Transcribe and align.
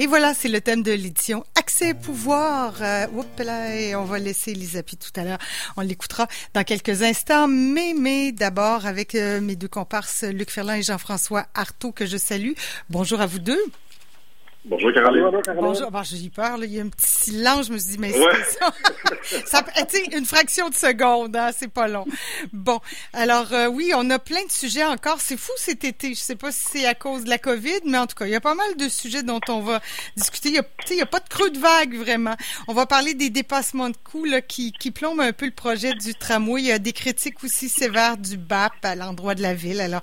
Et 0.00 0.06
voilà, 0.06 0.32
c'est 0.32 0.48
le 0.48 0.60
thème 0.60 0.84
de 0.84 0.92
l'édition 0.92 1.44
Accès 1.56 1.92
pouvoir. 1.92 2.74
Euh, 2.82 3.06
là, 3.40 3.74
et 3.74 3.96
on 3.96 4.04
va 4.04 4.20
laisser 4.20 4.52
Elisabeth 4.52 5.00
tout 5.00 5.20
à 5.20 5.24
l'heure. 5.24 5.38
On 5.76 5.80
l'écoutera 5.80 6.28
dans 6.54 6.62
quelques 6.62 7.02
instants. 7.02 7.48
Mais, 7.48 7.94
mais 7.98 8.30
d'abord 8.30 8.86
avec 8.86 9.16
euh, 9.16 9.40
mes 9.40 9.56
deux 9.56 9.66
comparses, 9.66 10.22
Luc 10.22 10.50
Ferland 10.50 10.74
et 10.74 10.84
Jean-François 10.84 11.46
Artaud, 11.52 11.90
que 11.90 12.06
je 12.06 12.16
salue. 12.16 12.52
Bonjour 12.90 13.20
à 13.20 13.26
vous 13.26 13.40
deux. 13.40 13.60
Bonjour 14.68 14.92
Caroline. 14.92 15.30
Bonjour. 15.56 15.90
Bon, 15.90 16.02
j'ai 16.02 16.28
peur, 16.28 16.58
il 16.62 16.70
y 16.70 16.78
a 16.78 16.82
un 16.82 16.88
petit 16.88 17.06
silence. 17.06 17.68
Je 17.68 17.72
me 17.72 17.78
suis 17.78 17.92
dit, 17.92 17.98
mais 17.98 18.12
c'est 18.12 18.58
ça. 18.58 18.74
ça 19.62 19.64
une 20.12 20.26
fraction 20.26 20.68
de 20.68 20.74
seconde, 20.74 21.34
hein, 21.36 21.50
c'est 21.56 21.72
pas 21.72 21.88
long. 21.88 22.04
Bon, 22.52 22.78
alors 23.14 23.52
euh, 23.52 23.68
oui, 23.68 23.92
on 23.96 24.10
a 24.10 24.18
plein 24.18 24.44
de 24.44 24.50
sujets 24.50 24.84
encore. 24.84 25.20
C'est 25.20 25.38
fou 25.38 25.52
cet 25.56 25.84
été. 25.84 26.10
Je 26.10 26.20
sais 26.20 26.36
pas 26.36 26.52
si 26.52 26.64
c'est 26.70 26.86
à 26.86 26.94
cause 26.94 27.24
de 27.24 27.30
la 27.30 27.38
COVID, 27.38 27.80
mais 27.86 27.96
en 27.96 28.06
tout 28.06 28.14
cas, 28.14 28.26
il 28.26 28.32
y 28.32 28.36
a 28.36 28.40
pas 28.40 28.54
mal 28.54 28.76
de 28.76 28.88
sujets 28.88 29.22
dont 29.22 29.40
on 29.48 29.60
va 29.60 29.80
discuter. 30.16 30.50
Il 30.50 30.54
y 30.56 30.58
a, 30.58 30.64
il 30.90 30.96
y 30.96 31.00
a 31.00 31.06
pas 31.06 31.20
de 31.20 31.28
creux 31.28 31.50
de 31.50 31.58
vague, 31.58 31.94
vraiment. 31.94 32.36
On 32.66 32.74
va 32.74 32.84
parler 32.84 33.14
des 33.14 33.30
dépassements 33.30 33.88
de 33.88 33.96
coûts 33.96 34.26
là, 34.26 34.42
qui, 34.42 34.72
qui 34.72 34.90
plombent 34.90 35.20
un 35.20 35.32
peu 35.32 35.46
le 35.46 35.52
projet 35.52 35.94
du 35.94 36.14
tramway. 36.14 36.60
Il 36.62 36.66
y 36.66 36.72
a 36.72 36.78
des 36.78 36.92
critiques 36.92 37.42
aussi 37.42 37.70
sévères 37.70 38.18
du 38.18 38.36
BAP 38.36 38.72
à 38.82 38.94
l'endroit 38.94 39.34
de 39.34 39.42
la 39.42 39.54
ville. 39.54 39.80
Alors, 39.80 40.02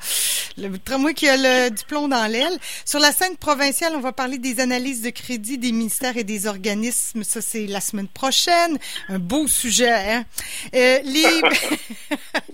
le 0.57 0.75
tramway 0.77 1.13
qui 1.13 1.27
a 1.27 1.37
le, 1.37 1.69
du 1.69 1.83
plomb 1.85 2.07
dans 2.07 2.25
l'aile. 2.25 2.57
Sur 2.85 2.99
la 2.99 3.11
scène 3.11 3.35
provinciale, 3.37 3.93
on 3.95 3.99
va 3.99 4.11
parler 4.11 4.37
des 4.37 4.54
analyses 4.59 5.01
de 5.01 5.09
crédit 5.09 5.57
des 5.57 5.71
ministères 5.71 6.17
et 6.17 6.23
des 6.23 6.47
organismes. 6.47 7.23
Ça, 7.23 7.41
c'est 7.41 7.67
la 7.67 7.81
semaine 7.81 8.07
prochaine. 8.07 8.77
Un 9.09 9.19
beau 9.19 9.47
sujet, 9.47 9.91
hein? 9.91 10.25
Euh, 10.73 10.99
les, 11.03 11.41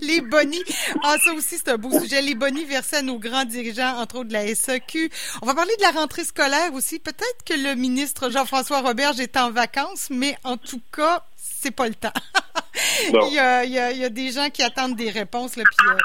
les 0.00 0.20
bonnies. 0.20 0.62
Ah, 1.02 1.16
ça 1.24 1.32
aussi, 1.32 1.56
c'est 1.58 1.68
un 1.68 1.78
beau 1.78 2.00
sujet. 2.00 2.22
Les 2.22 2.34
bonnies 2.34 2.64
versés 2.64 2.96
à 2.96 3.02
nos 3.02 3.18
grands 3.18 3.44
dirigeants, 3.44 3.98
entre 3.98 4.16
autres 4.16 4.28
de 4.28 4.32
la 4.32 4.54
SAQ. 4.54 5.10
On 5.42 5.46
va 5.46 5.54
parler 5.54 5.74
de 5.76 5.82
la 5.82 5.90
rentrée 5.90 6.24
scolaire 6.24 6.72
aussi. 6.74 6.98
Peut-être 6.98 7.44
que 7.44 7.54
le 7.54 7.74
ministre 7.74 8.30
Jean-François 8.30 8.80
Roberge 8.80 9.20
est 9.20 9.36
en 9.36 9.50
vacances, 9.50 10.08
mais 10.10 10.36
en 10.44 10.56
tout 10.56 10.80
cas, 10.94 11.24
c'est 11.62 11.70
pas 11.70 11.86
le 11.86 11.94
temps. 11.94 12.12
il, 13.08 13.34
y 13.34 13.38
a, 13.38 13.64
il, 13.64 13.72
y 13.72 14.04
a, 14.04 14.08
des 14.08 14.32
gens 14.32 14.50
qui 14.50 14.62
attendent 14.62 14.96
des 14.96 15.10
réponses, 15.10 15.56
là, 15.56 15.62
puis 15.64 15.88
euh, 15.88 15.98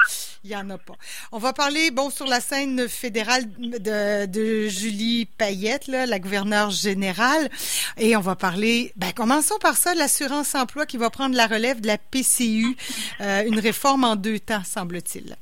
il 0.44 0.50
y 0.50 0.56
en 0.56 0.70
a 0.70 0.78
pas. 0.78 0.94
On 1.32 1.38
va 1.38 1.52
parler, 1.52 1.90
bon, 1.90 2.10
sur 2.10 2.26
la 2.26 2.40
scène 2.40 2.88
fédérale 2.88 3.42
de, 3.58 4.26
de 4.26 4.68
Julie 4.68 5.26
Payette, 5.26 5.88
là, 5.88 6.06
la 6.06 6.20
gouverneure 6.20 6.70
générale, 6.70 7.48
et 7.96 8.16
on 8.16 8.20
va 8.20 8.36
parler, 8.36 8.92
ben, 8.96 9.12
commençons 9.12 9.58
par 9.58 9.76
ça, 9.76 9.94
l'assurance 9.94 10.54
emploi 10.54 10.86
qui 10.86 10.96
va 10.96 11.10
prendre 11.10 11.34
la 11.34 11.46
relève 11.46 11.80
de 11.80 11.88
la 11.88 11.98
PCU, 11.98 12.76
euh, 13.20 13.42
une 13.44 13.58
réforme 13.58 14.04
en 14.04 14.14
deux 14.14 14.38
temps, 14.38 14.64
semble-t-il. 14.64 15.36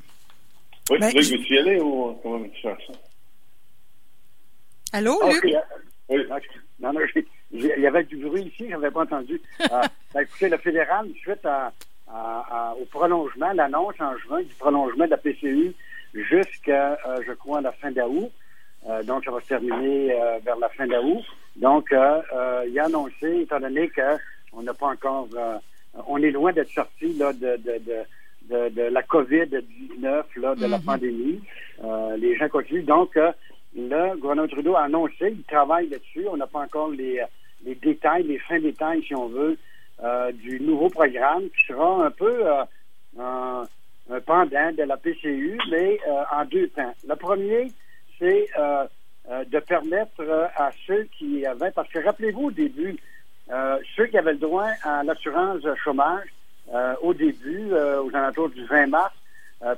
Oui, 0.90 0.98
ben, 0.98 1.12
Luc, 1.12 1.24
veux-tu 1.24 1.54
y 1.54 1.58
aller 1.58 1.80
ou 1.80 2.18
comment 2.22 2.38
veux-tu 2.38 2.62
faire 2.62 2.78
ça? 2.86 2.92
Allô, 4.92 5.20
Luc? 5.28 5.44
Oui, 6.08 6.22
non, 6.80 6.92
non, 6.92 7.00
il 7.58 7.82
y 7.82 7.86
avait 7.86 8.04
du 8.04 8.16
bruit 8.16 8.42
ici, 8.42 8.66
je 8.66 8.72
n'avais 8.72 8.90
pas 8.90 9.02
entendu. 9.02 9.40
euh, 9.60 9.66
ben, 10.14 10.20
écoutez, 10.20 10.48
le 10.48 10.58
fédéral, 10.58 11.08
suite 11.20 11.44
à, 11.44 11.72
au 12.80 12.84
prolongement, 12.86 13.52
l'annonce 13.52 13.94
en 14.00 14.16
juin 14.18 14.42
du 14.42 14.54
prolongement 14.54 15.04
de 15.04 15.10
la 15.10 15.16
PCU 15.16 15.74
jusqu'à, 16.14 16.98
euh, 17.06 17.20
je 17.26 17.32
crois, 17.32 17.60
la 17.60 17.72
fin 17.72 17.90
d'août. 17.90 18.30
Euh, 18.88 19.02
donc, 19.02 19.24
ça 19.24 19.30
va 19.30 19.40
se 19.40 19.48
terminer 19.48 20.12
euh, 20.12 20.38
vers 20.44 20.56
la 20.56 20.68
fin 20.70 20.86
d'août. 20.86 21.24
Donc, 21.56 21.88
il 21.90 22.78
a 22.78 22.84
annoncé, 22.84 23.40
étant 23.40 23.60
donné 23.60 23.90
qu'on 23.90 24.62
n'a 24.62 24.74
pas 24.74 24.88
encore, 24.88 25.28
on 26.06 26.22
est 26.22 26.30
loin 26.30 26.52
d'être 26.52 26.70
sorti 26.70 27.14
là, 27.14 27.32
de, 27.32 27.56
de, 27.56 27.80
de, 28.50 28.68
de, 28.68 28.82
la 28.82 29.02
COVID-19, 29.02 30.24
là, 30.36 30.54
de 30.54 30.66
la 30.66 30.78
mm-hmm. 30.78 30.84
pandémie. 30.84 31.40
les 32.18 32.36
gens 32.36 32.48
continuent. 32.50 32.84
Donc, 32.84 33.18
le 33.74 34.16
gouvernement 34.16 34.48
Trudeau 34.48 34.76
a 34.76 34.82
annoncé, 34.82 35.30
il 35.30 35.42
travaille 35.44 35.88
là-dessus. 35.88 36.26
On 36.30 36.36
n'a 36.36 36.46
pas 36.46 36.60
encore 36.60 36.90
les, 36.90 37.22
les 37.64 37.74
détails, 37.74 38.24
les 38.24 38.38
fins 38.38 38.60
détails, 38.60 39.02
si 39.02 39.14
on 39.14 39.28
veut, 39.28 39.56
euh, 40.02 40.30
du 40.32 40.60
nouveau 40.60 40.90
programme 40.90 41.44
qui 41.44 41.66
sera 41.66 42.04
un 42.04 42.10
peu 42.10 42.46
euh, 42.46 42.64
un, 43.18 43.64
pendant 44.26 44.72
de 44.72 44.82
la 44.82 44.96
PCU, 44.98 45.58
mais 45.70 45.98
euh, 46.06 46.22
en 46.30 46.44
deux 46.44 46.68
temps. 46.68 46.94
Le 47.08 47.16
premier, 47.16 47.72
c'est 48.18 48.46
de 49.50 49.58
permettre 49.58 50.22
à 50.56 50.70
ceux 50.86 51.08
qui 51.18 51.44
avaient, 51.44 51.72
parce 51.72 51.88
que 51.88 51.98
rappelez-vous 51.98 52.44
au 52.44 52.50
début, 52.50 52.96
ceux 53.96 54.06
qui 54.06 54.16
avaient 54.16 54.32
le 54.32 54.38
droit 54.38 54.68
à 54.82 55.02
l'assurance 55.02 55.62
chômage 55.82 56.28
au 57.02 57.12
début, 57.12 57.72
aux 57.72 58.10
alentours 58.14 58.48
du 58.50 58.64
20 58.64 58.86
mars, 58.86 59.14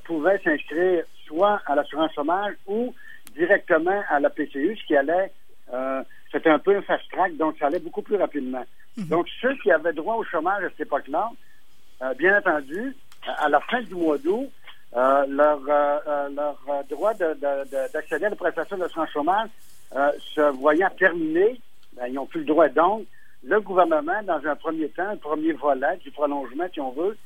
pouvaient 0.04 0.38
s'inscrire 0.44 1.02
soit 1.26 1.60
à 1.66 1.74
l'assurance 1.74 2.12
chômage 2.14 2.54
ou 2.66 2.94
directement 3.34 4.02
à 4.08 4.20
la 4.20 4.30
PCU, 4.30 4.76
ce 4.76 4.86
qui 4.86 4.96
allait, 4.96 5.32
euh, 5.72 6.02
c'était 6.30 6.50
un 6.50 6.58
peu 6.58 6.76
un 6.76 6.82
fast 6.82 7.04
track, 7.10 7.36
donc 7.36 7.56
ça 7.58 7.66
allait 7.66 7.78
beaucoup 7.78 8.02
plus 8.02 8.16
rapidement. 8.16 8.64
Mhm. 8.96 9.06
Donc, 9.06 9.26
ceux 9.40 9.54
qui 9.56 9.70
avaient 9.70 9.92
droit 9.92 10.16
au 10.16 10.24
chômage 10.24 10.64
à 10.64 10.68
cette 10.70 10.80
époque-là, 10.80 11.30
euh, 12.02 12.14
bien 12.14 12.38
entendu, 12.38 12.94
à 13.38 13.48
la 13.48 13.60
fin 13.60 13.82
du 13.82 13.94
mois 13.94 14.18
d'août, 14.18 14.48
euh, 14.96 15.26
leur, 15.28 15.60
leur 16.30 16.84
droit 16.88 17.12
d'accéder 17.14 18.24
à 18.24 18.30
la 18.30 18.36
prestation 18.36 18.78
de 18.78 18.88
son 18.88 19.06
chômage 19.06 19.50
se 20.34 20.50
voyant 20.56 20.90
terminé, 20.98 21.60
ben, 21.94 22.06
ils 22.06 22.14
n'ont 22.14 22.26
plus 22.26 22.40
le 22.40 22.46
droit. 22.46 22.68
Donc, 22.68 23.04
le 23.44 23.60
gouvernement, 23.60 24.22
dans 24.24 24.44
un 24.46 24.56
premier 24.56 24.88
temps, 24.88 25.08
un 25.08 25.16
premier 25.16 25.52
volet 25.52 25.96
du 25.98 26.10
prolongement, 26.10 26.64
si 26.72 26.80
on 26.80 26.92
veut, 26.92 27.16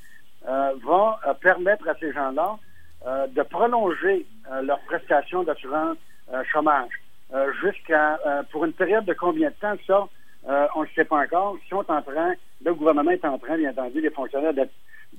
va 0.44 1.20
permettre 1.41 1.88
à 1.88 1.94
ces 1.94 2.12
gens-là 2.12 2.58
euh, 3.04 3.26
de 3.26 3.42
prolonger 3.42 4.25
euh, 4.52 4.62
leur 4.62 4.78
prestation 4.82 5.42
d'assurance 5.42 5.97
euh, 6.32 6.44
chômage 6.52 7.01
jusqu'à 7.62 8.19
pour 8.50 8.65
une 8.65 8.72
période 8.72 9.04
de 9.04 9.15
combien 9.15 9.50
de 9.50 9.54
temps 9.54 9.76
ça 9.87 10.09
on 10.75 10.82
ne 10.82 10.88
sait 10.94 11.04
pas 11.04 11.19
encore. 11.19 11.56
Ils 11.65 11.69
sont 11.69 11.84
en 11.88 12.03
train, 12.03 12.32
le 12.65 12.75
gouvernement 12.75 13.10
est 13.12 13.25
en 13.25 13.38
train, 13.38 13.56
bien 13.56 13.70
entendu, 13.70 14.00
les 14.00 14.10
fonctionnaires 14.10 14.54
de, 14.54 14.69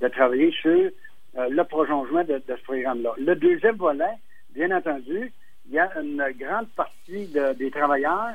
de 0.00 0.08
travailler 0.08 0.52
sur 0.52 0.90
le 1.36 1.62
prolongement 1.62 2.22
de, 2.24 2.42
ce 2.46 2.62
programme-là. 2.64 3.12
Le 3.18 3.34
deuxième 3.34 3.76
volet, 3.76 4.12
bien 4.54 4.70
entendu, 4.70 5.32
il 5.66 5.72
y 5.72 5.78
a 5.78 5.90
une 5.98 6.22
grande 6.38 6.68
partie 6.76 7.26
des 7.56 7.70
travailleurs 7.70 8.34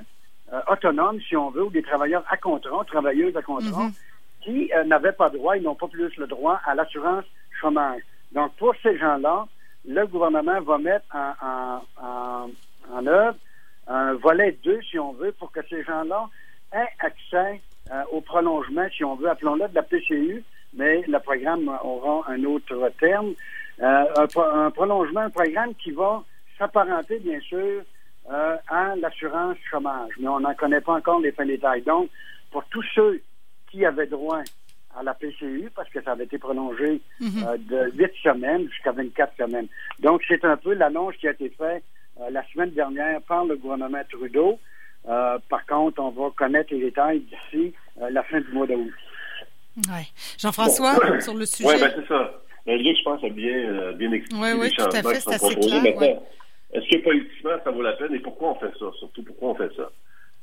autonomes, 0.67 1.22
si 1.22 1.35
on 1.35 1.51
veut, 1.51 1.66
ou 1.66 1.69
des 1.69 1.84
travailleurs 1.84 2.23
à 2.29 2.38
contrat, 2.38 2.84
travailleuses 2.85 3.38
à 3.38 3.41
contrat, 3.41 3.85
mm-hmm. 3.85 3.94
qui 4.41 4.72
n'avaient 4.88 5.11
pas 5.11 5.29
droit, 5.29 5.56
ils 5.57 5.63
n'ont 5.63 5.75
pas 5.75 5.88
plus 5.88 6.16
le 6.17 6.28
droit 6.28 6.59
à 6.66 6.75
l'assurance 6.75 7.25
chômage. 7.59 8.01
Donc, 8.31 8.53
pour 8.56 8.73
ces 8.81 8.97
gens-là, 8.97 9.47
le 9.88 10.06
gouvernement 10.06 10.61
va 10.61 10.78
mettre 10.78 11.06
en, 11.13 11.81
en, 12.01 12.50
en, 12.91 13.07
œuvre 13.07 13.38
un 13.89 14.13
volet 14.13 14.57
2, 14.63 14.79
si 14.89 15.00
on 15.00 15.13
veut, 15.13 15.31
pour 15.33 15.51
que 15.51 15.59
ces 15.69 15.83
gens-là 15.83 16.29
aient 16.72 16.88
accès 17.00 17.61
euh, 17.91 18.03
au 18.11 18.22
prolongement, 18.22 18.88
si 18.95 19.03
on 19.03 19.16
veut, 19.16 19.29
appelons-le 19.29 19.67
de 19.67 19.75
la 19.75 19.83
PCU, 19.83 20.44
mais 20.73 21.01
le 21.07 21.19
programme 21.19 21.67
aura 21.83 22.31
un 22.31 22.44
autre 22.44 22.91
terme. 22.99 23.33
Euh, 23.81 24.03
un, 24.35 24.72
prolongement, 24.72 25.22
un 25.22 25.29
programme 25.29 25.73
qui 25.75 25.91
va 25.91 26.23
s'apparenter, 26.57 27.19
bien 27.19 27.39
sûr, 27.39 27.81
euh, 28.31 28.57
à 28.67 28.95
l'assurance 28.97 29.57
chômage. 29.69 30.11
Mais 30.19 30.28
on 30.28 30.41
n'en 30.41 30.53
connaît 30.53 30.81
pas 30.81 30.94
encore 30.94 31.19
les 31.19 31.31
fins 31.31 31.45
détails. 31.45 31.81
Donc, 31.81 32.09
pour 32.51 32.63
tous 32.66 32.85
ceux 32.94 33.22
qui 33.72 33.85
avaient 33.85 34.07
droit 34.07 34.41
à 34.95 35.03
la 35.03 35.13
PCU 35.13 35.69
parce 35.75 35.89
que 35.89 36.01
ça 36.01 36.11
avait 36.11 36.25
été 36.25 36.38
prolongé 36.38 37.01
mhm. 37.19 37.44
euh, 37.47 37.57
de 37.57 37.91
huit 37.95 38.11
semaines 38.22 38.67
jusqu'à 38.69 38.91
24 38.91 39.38
semaines. 39.38 39.67
Donc, 39.99 40.22
c'est 40.28 40.44
un 40.44 40.57
peu 40.57 40.73
l'annonce 40.73 41.16
qui 41.16 41.28
a 41.28 41.31
été 41.31 41.49
faite 41.49 41.83
la 42.31 42.44
semaine 42.52 42.72
dernière 42.72 43.22
par 43.22 43.46
le 43.46 43.56
gouvernement 43.56 44.02
Trudeau. 44.09 44.59
Euh, 45.07 45.38
par 45.50 45.66
contre, 45.66 46.02
on 46.02 46.09
va 46.09 46.30
connaître 46.35 46.74
les 46.74 46.81
détails 46.81 47.22
d'ici 47.22 47.74
la 47.97 48.24
fin 48.24 48.41
du 48.41 48.52
mois 48.52 48.68
d'août. 48.68 48.91
Oui. 49.78 50.12
Jean-François, 50.38 50.96
sur 51.22 51.35
le 51.35 51.46
sujet? 51.46 51.69
Oui, 51.69 51.79
ben 51.79 51.91
c'est 51.96 52.08
ça. 52.08 52.41
Ben, 52.66 52.78
je 52.78 53.03
pense, 53.03 53.24
a 53.24 53.29
bien, 53.29 53.94
bien 53.94 54.12
expliqué 54.12 54.41
oui, 54.41 54.50
oui, 54.59 54.72
tout 54.78 54.84
à 54.84 54.91
fait, 54.91 55.19
c'est 55.22 55.34
assez 55.34 55.56
clair. 55.56 56.19
Est-ce 56.72 56.88
que 56.88 57.03
politiquement, 57.03 57.52
ça 57.63 57.72
vaut 57.72 57.81
la 57.81 57.94
peine 57.94 58.13
et 58.13 58.19
pourquoi 58.19 58.52
on 58.52 58.56
fait 58.56 58.72
ça? 58.78 58.85
Surtout, 59.00 59.24
pourquoi 59.24 59.50
on 59.50 59.56
fait 59.56 59.75
ça? 59.75 59.90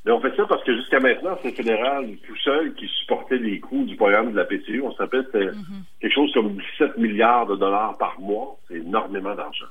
Mais 0.05 0.12
on 0.12 0.21
fait 0.21 0.35
ça 0.37 0.45
parce 0.49 0.62
que 0.65 0.75
jusqu'à 0.77 1.00
maintenant, 1.00 1.37
c'est 1.43 1.50
le 1.50 1.56
fédéral 1.56 2.17
tout 2.25 2.37
seul 2.37 2.75
qui 2.75 2.87
supportait 3.00 3.39
les 3.39 3.59
coûts 3.59 3.85
du 3.85 3.97
programme 3.97 4.33
de 4.33 4.37
la 4.37 4.45
PCU. 4.45 4.81
On 4.83 4.93
se 4.93 4.99
rappelle, 4.99 5.25
c'était 5.27 5.47
mhm. 5.47 5.83
quelque 6.00 6.15
chose 6.15 6.33
comme 6.33 6.56
17 6.79 6.97
milliards 6.99 7.47
de 7.47 7.56
dollars 7.56 7.97
par 7.99 8.19
mois. 8.21 8.56
C'est 8.69 8.77
énormément 8.77 9.35
d'argent. 9.35 9.67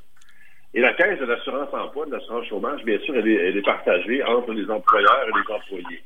Et 0.75 0.81
la 0.81 0.93
caisse 0.93 1.17
de 1.19 1.25
l'assurance 1.25 1.73
emploi, 1.73 2.05
de 2.05 2.11
l'assurance 2.11 2.45
chômage, 2.47 2.83
bien 2.83 2.99
sûr, 2.99 3.15
elle 3.15 3.27
est, 3.27 3.61
partagée 3.61 4.21
entre 4.23 4.51
les 4.51 4.69
employeurs 4.69 5.25
et 5.25 5.31
les 5.31 5.55
employés. 5.55 6.03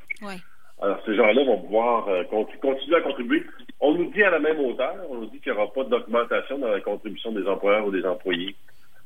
Alors, 0.80 1.00
ces 1.06 1.16
gens-là 1.16 1.44
vont 1.44 1.60
pouvoir 1.60 2.08
euh, 2.08 2.24
continuer 2.62 2.96
à 2.96 3.02
contribuer. 3.02 3.44
On 3.80 3.96
nous 3.96 4.12
dit 4.12 4.24
à 4.24 4.30
la 4.30 4.40
même 4.40 4.60
hauteur, 4.60 4.96
on 5.10 5.16
nous 5.16 5.26
dit 5.26 5.40
qu'il 5.40 5.52
n'y 5.52 5.58
aura 5.58 5.74
pas 5.74 5.84
d'augmentation 5.86 6.60
dans 6.60 6.68
la 6.68 6.82
contribution 6.82 7.32
des 7.32 7.46
employeurs 7.48 7.88
ou 7.88 7.92
des 7.92 8.06
employés 8.06 8.56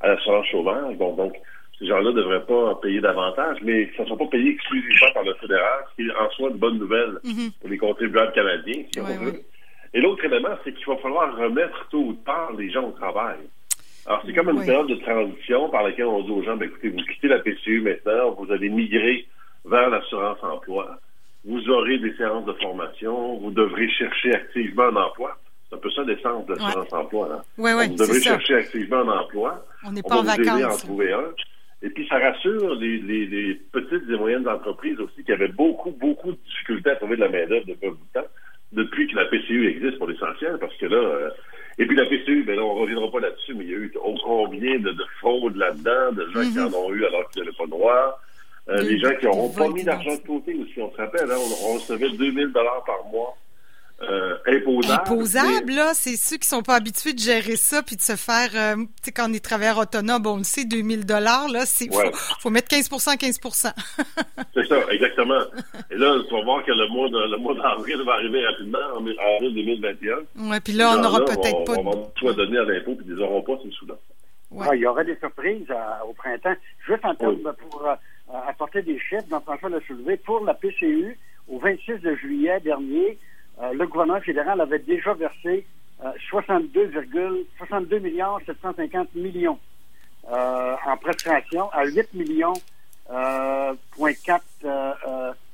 à 0.02 0.10
l'assurance 0.10 0.46
chômage. 0.48 0.98
Bon, 0.98 1.14
donc, 1.16 1.34
ces 1.80 1.88
gens-là 1.88 2.12
ne 2.12 2.16
devraient 2.16 2.46
pas 2.46 2.76
payer 2.82 3.00
davantage, 3.00 3.58
mais 3.62 3.90
ça 3.96 4.04
ne 4.04 4.10
sont 4.10 4.18
pas 4.18 4.28
payés 4.28 4.52
exclusivement 4.52 5.14
par 5.14 5.24
le 5.24 5.34
fédéral, 5.36 5.80
ce 5.92 5.96
qui 5.96 6.10
est 6.10 6.14
en 6.14 6.30
soi 6.32 6.50
une 6.50 6.58
bonne 6.58 6.78
nouvelle 6.78 7.20
mhm. 7.24 7.52
pour 7.62 7.70
les 7.70 7.78
contribuables 7.78 8.34
canadiens, 8.34 8.84
si 8.92 9.00
on 9.00 9.06
veut. 9.06 9.42
Et 9.94 10.02
l'autre 10.02 10.26
élément, 10.26 10.58
c'est 10.64 10.74
qu'il 10.74 10.86
va 10.88 10.98
falloir 10.98 11.36
remettre 11.38 11.88
tôt 11.90 12.00
ou 12.00 12.14
tard 12.26 12.52
les 12.58 12.70
gens 12.70 12.84
au 12.84 12.92
travail. 12.92 13.38
Alors, 14.06 14.22
c'est 14.26 14.34
comme 14.34 14.50
une 14.50 14.66
période 14.66 14.88
de 14.88 14.96
transition 14.96 15.70
par 15.70 15.84
laquelle 15.84 16.06
on 16.06 16.22
dit 16.24 16.32
aux 16.32 16.44
gens, 16.44 16.58
ben, 16.58 16.68
écoutez, 16.68 16.90
vous 16.90 16.98
quittez 16.98 17.28
la 17.30 17.40
PCU 17.40 17.82
maintenant, 17.82 18.32
vous 18.32 18.52
allez 18.52 18.70
migrer 18.70 19.26
vers 19.66 19.90
l'assurance 19.90 20.40
emploi. 20.42 20.98
Vous 21.46 21.70
aurez 21.70 21.98
des 22.00 22.14
séances 22.16 22.46
de 22.46 22.54
formation, 22.54 23.38
vous 23.38 23.52
devrez 23.52 23.90
chercher 23.90 24.34
activement 24.34 24.84
un 24.84 24.96
emploi. 24.96 25.38
C'est 25.70 25.76
un 25.76 25.80
peu 25.80 25.90
ça 25.92 26.04
l'essence 26.04 26.46
de 26.46 26.54
l'assurance 26.54 26.94
emploi. 26.94 27.30
Hein? 27.34 27.42
vous 27.58 27.96
devrez 27.96 28.22
chercher 28.22 28.56
activement 28.56 29.00
un 29.00 29.20
emploi. 29.20 29.66
On 29.86 29.92
n'est 29.92 30.04
pas 30.04 30.18
en 30.18 30.24
vacances. 30.24 30.84
en 30.84 30.86
trouver 30.86 31.14
un. 31.14 31.34
Et 31.82 31.90
puis, 31.90 32.08
ça 32.08 32.18
rassure 32.18 32.76
les, 32.76 32.98
les, 33.00 33.56
petites 33.72 34.10
et 34.10 34.18
moyennes 34.18 34.48
entreprises 34.48 35.00
aussi 35.00 35.24
qui 35.24 35.32
avaient 35.34 35.50
beaucoup, 35.50 35.92
beaucoup 35.92 36.32
de 36.32 36.38
difficultés 36.46 36.92
à 36.92 36.96
trouver 36.96 37.18
de 37.18 37.22
la 37.22 37.30
main-d'œuvre 37.30 37.66
depuis 37.68 37.88
un 37.88 37.92
bout 37.92 38.08
de 38.14 38.22
temps, 38.22 38.28
depuis 38.72 39.08
que 39.08 39.16
la 39.18 39.26
PCU 39.26 39.68
existe 39.68 39.98
pour 39.98 40.08
l'essentiel, 40.08 40.58
parce 40.60 40.76
que 40.78 40.86
là, 40.86 40.96
euh, 40.96 41.30
et 41.80 41.86
puis 41.86 41.96
la 41.96 42.06
PCU, 42.06 42.44
ben 42.44 42.56
là, 42.56 42.64
on 42.64 42.76
reviendra 42.76 43.10
pas 43.12 43.20
là-dessus, 43.20 43.54
mais 43.56 43.66
il 43.66 43.72
y 43.72 43.74
a 43.74 43.78
eu 43.78 43.92
combien 44.24 44.80
de, 44.80 44.92
de 44.92 45.04
fraudes 45.20 45.56
là-dedans, 45.56 46.12
de 46.12 46.28
gens 46.32 46.42
qui 46.42 46.58
mm-hmm. 46.58 46.76
en 46.76 46.86
ont 46.86 46.94
eu 46.94 47.06
alors 47.06 47.30
qu'ils 47.30 47.42
n'avaient 47.42 47.58
pas 47.58 47.68
droit. 47.68 48.20
Euh, 48.70 48.82
des 48.82 48.98
gens 48.98 49.14
qui 49.20 49.26
n'auront 49.26 49.50
pas 49.50 49.68
mis 49.68 49.84
d'argent 49.84 50.16
de 50.16 50.26
côté 50.26 50.54
aussi. 50.54 50.80
On 50.80 50.90
se 50.92 50.98
rappelle, 50.98 51.30
hein, 51.30 51.36
on, 51.38 51.74
recevait 51.74 52.10
2000 52.10 52.54
dollars 52.54 52.84
par 52.86 53.04
mois 53.12 53.36
euh, 54.10 54.38
imposable. 54.48 55.02
Imposable, 55.02 55.74
là, 55.74 55.94
c'est 55.94 56.16
ceux 56.16 56.38
qui 56.38 56.48
sont 56.48 56.62
pas 56.62 56.76
habitués 56.76 57.14
de 57.14 57.20
gérer 57.20 57.56
ça 57.56 57.82
puis 57.84 57.96
de 57.96 58.02
se 58.02 58.16
faire, 58.16 58.50
euh, 58.56 58.76
tu 58.76 58.88
sais, 59.04 59.12
quand 59.12 59.30
on 59.30 59.34
est 59.34 59.44
travailleur 59.44 59.78
autonome, 59.78 60.26
on 60.26 60.38
le 60.38 60.44
sait, 60.44 60.66
2000 60.66 61.06
dollars, 61.06 61.48
là, 61.50 61.66
c'est, 61.66 61.90
faut, 62.40 62.50
mettre 62.50 62.76
15% 62.76 63.18
15% 63.18 63.74
C'est 64.54 64.68
ça, 64.68 64.76
exactement. 64.92 65.42
Et 65.92 65.96
là, 65.96 66.18
tu 66.28 66.34
vas 66.34 66.44
voir 66.44 66.64
que 66.64 66.72
le 66.72 66.88
mois, 66.90 67.10
de, 67.10 67.32
le 67.32 67.38
mois 67.38 67.56
d'avril 67.56 68.02
va 68.06 68.14
arriver 68.14 68.46
rapidement, 68.46 68.80
en 68.96 69.06
avril 69.36 69.54
2021. 69.54 70.50
Ouais, 70.50 70.60
puis 70.60 70.74
là, 70.74 70.96
on 70.96 71.02
n'aura 71.02 71.26
peut-être 71.26 71.64
pas. 71.66 71.74
On 71.80 71.90
va 71.90 71.98
soit 72.18 72.34
donner 72.34 72.58
à 72.58 72.64
l'impôt 72.64 72.96
puis 72.96 73.06
ils 73.08 73.16
n'auront 73.16 73.42
pas 73.42 73.58
ces 73.64 73.72
sous-là. 73.72 73.96
Ouais. 74.52 74.68
Ah, 74.70 74.76
il 74.76 74.82
y 74.82 74.86
aurait 74.86 75.06
des 75.06 75.16
surprises 75.18 75.66
euh, 75.70 76.08
au 76.08 76.14
printemps. 76.14 76.54
Juste 76.86 77.04
en 77.04 77.16
termes 77.16 77.54
pour 77.58 77.88
apporter 78.48 78.82
des 78.82 79.00
chiffres, 79.00 79.26
Jean-François 79.30 79.70
l'a 79.70 79.82
soulevé, 79.82 80.18
pour 80.18 80.44
la 80.46 80.54
PCU, 80.54 81.18
au 81.48 81.60
26 81.60 82.00
de 82.00 82.16
juillet 82.16 82.60
dernier, 82.62 83.18
le 83.72 83.86
gouvernement 83.86 84.20
fédéral 84.22 84.60
avait 84.62 84.80
déjà 84.80 85.14
versé 85.14 85.66
62, 86.30 86.92
euh, 87.16 87.44
62 87.58 88.00
millions 88.00 88.40
750 88.46 89.16
millions 89.16 89.60
euh, 90.30 90.76
en 90.86 90.98
prestation 90.98 91.70
à 91.72 91.86
8 91.86 92.14
millions 92.14 92.54
point 93.92 94.14
4 94.26 94.44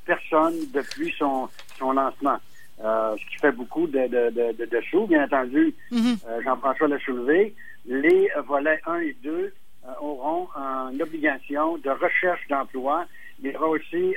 personnes 0.04 0.54
depuis 0.72 1.14
son, 1.18 1.48
son 1.78 1.92
lancement. 1.92 2.38
ce 2.78 3.16
qui 3.16 3.36
fait 3.36 3.52
beaucoup 3.52 3.86
de, 3.86 4.06
de, 4.06 4.30
de, 4.30 4.64
de 4.64 4.80
sous, 4.90 5.06
bien 5.06 5.24
entendu. 5.24 5.74
Mm-hmm. 5.92 6.42
Jean-François 6.44 6.88
l'a 6.88 6.98
soulevé. 7.00 7.54
Les 7.86 8.30
volets 8.46 8.80
1 8.86 9.00
et 9.00 9.16
2 9.22 9.52
auront 10.00 10.48
une 10.56 11.02
obligation 11.02 11.76
de 11.78 11.90
recherche 11.90 12.46
d'emploi. 12.48 13.04
Il 13.42 13.50
y 13.50 13.56
aura 13.56 13.68
aussi 13.68 14.14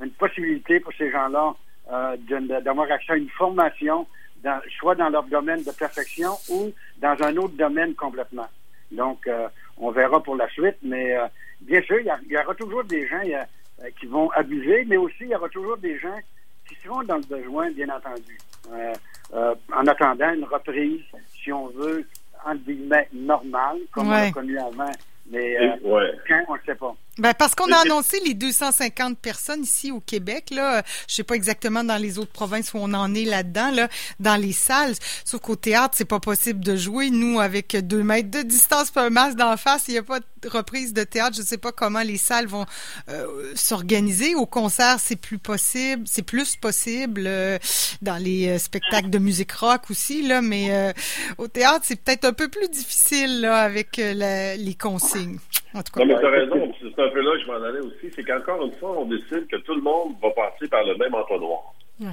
une 0.00 0.10
possibilité 0.10 0.78
pour 0.78 0.92
ces 0.92 1.10
gens-là 1.10 1.54
euh, 1.54 1.54
d'avoir 2.64 2.90
accès 2.90 3.12
à 3.12 3.16
une 3.16 3.28
formation, 3.30 4.06
dans, 4.42 4.60
soit 4.78 4.94
dans 4.94 5.08
leur 5.08 5.24
domaine 5.24 5.62
de 5.62 5.70
perfection 5.70 6.30
ou 6.48 6.72
dans 6.98 7.16
un 7.22 7.36
autre 7.36 7.54
domaine 7.54 7.94
complètement. 7.94 8.48
Donc, 8.90 9.26
euh, 9.26 9.48
on 9.78 9.90
verra 9.90 10.22
pour 10.22 10.36
la 10.36 10.48
suite, 10.48 10.76
mais 10.82 11.16
euh, 11.16 11.26
bien 11.60 11.82
sûr, 11.82 11.98
il 12.00 12.30
y, 12.30 12.36
aura 12.36 12.54
toujours 12.54 12.84
des 12.84 13.06
gens 13.06 13.20
qui 13.98 14.06
vont 14.06 14.30
abuser, 14.30 14.84
mais 14.86 14.96
aussi 14.96 15.22
il 15.22 15.28
y 15.28 15.34
aura 15.34 15.48
toujours 15.48 15.76
des 15.78 15.98
gens 15.98 16.18
qui 16.68 16.74
seront 16.76 17.02
dans 17.02 17.16
le 17.16 17.22
besoin, 17.22 17.70
bien 17.70 17.88
entendu. 17.88 18.38
en 19.32 19.86
attendant 19.86 20.32
une 20.32 20.44
reprise, 20.44 21.02
si 21.42 21.52
on 21.52 21.68
veut, 21.68 22.06
entre 22.44 22.62
guillemets, 22.64 23.08
normale, 23.12 23.78
comme 23.92 24.08
on 24.08 24.10
l'a 24.10 24.30
connu 24.30 24.58
avant, 24.58 24.92
mais 25.30 25.56
quand, 26.28 26.44
on 26.48 26.54
ne 26.54 26.60
sait 26.66 26.74
pas. 26.74 26.94
Ben 27.18 27.34
parce 27.34 27.54
qu'on 27.54 27.70
a 27.70 27.76
annoncé 27.76 28.20
les 28.24 28.32
250 28.32 29.18
personnes 29.18 29.64
ici 29.64 29.90
au 29.92 30.00
Québec 30.00 30.48
là, 30.50 30.82
je 31.06 31.16
sais 31.16 31.24
pas 31.24 31.34
exactement 31.34 31.84
dans 31.84 31.98
les 31.98 32.18
autres 32.18 32.32
provinces 32.32 32.72
où 32.72 32.78
on 32.78 32.94
en 32.94 33.14
est 33.14 33.26
là-dedans 33.26 33.70
là, 33.70 33.88
dans 34.18 34.36
les 34.36 34.52
salles. 34.52 34.94
Sauf 35.26 35.42
qu'au 35.42 35.56
théâtre 35.56 35.94
c'est 35.94 36.06
pas 36.06 36.20
possible 36.20 36.64
de 36.64 36.74
jouer. 36.74 37.10
Nous 37.10 37.38
avec 37.38 37.76
deux 37.76 38.02
mètres 38.02 38.30
de 38.30 38.40
distance 38.40 38.90
par 38.90 39.10
masque 39.10 39.36
d'en 39.36 39.58
face, 39.58 39.84
il 39.88 39.94
y 39.94 39.98
a 39.98 40.02
pas 40.02 40.20
de 40.20 40.48
reprise 40.48 40.94
de 40.94 41.04
théâtre. 41.04 41.36
Je 41.36 41.42
sais 41.42 41.58
pas 41.58 41.70
comment 41.70 42.00
les 42.00 42.16
salles 42.16 42.46
vont 42.46 42.64
euh, 43.10 43.52
s'organiser. 43.56 44.34
Au 44.34 44.46
concert 44.46 44.96
c'est 44.98 45.16
plus 45.16 45.38
possible, 45.38 46.04
c'est 46.06 46.22
plus 46.22 46.56
possible 46.56 47.24
euh, 47.26 47.58
dans 48.00 48.16
les 48.16 48.48
euh, 48.48 48.58
spectacles 48.58 49.10
de 49.10 49.18
musique 49.18 49.52
rock 49.52 49.90
aussi 49.90 50.22
là, 50.22 50.40
mais 50.40 50.94
au 51.36 51.46
théâtre 51.46 51.84
c'est 51.86 51.96
peut-être 51.96 52.24
un 52.24 52.32
peu 52.32 52.48
plus 52.48 52.70
difficile 52.70 53.42
là 53.42 53.58
avec 53.58 53.98
les 53.98 54.76
consignes. 54.80 55.38
En 55.74 55.82
tout 55.82 55.92
cas, 55.92 56.00
non, 56.00 56.06
mais 56.06 56.20
tu 56.20 56.26
as 56.26 56.30
raison 56.30 56.74
c'est 56.80 57.02
un 57.02 57.08
peu 57.08 57.22
là 57.22 57.32
que 57.32 57.40
je 57.40 57.46
m'en 57.46 57.62
allais 57.62 57.80
aussi, 57.80 58.10
c'est 58.14 58.24
qu'encore 58.24 58.64
une 58.64 58.72
fois, 58.72 58.98
on 58.98 59.06
décide 59.06 59.46
que 59.46 59.56
tout 59.56 59.74
le 59.74 59.80
monde 59.80 60.14
va 60.22 60.30
passer 60.30 60.68
par 60.68 60.84
le 60.84 60.96
même 60.96 61.14
entonnoir. 61.14 61.74
Ouais. 62.00 62.08